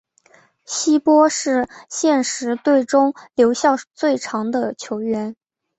[0.65, 5.35] 希拔是现时队中留效最长的球员。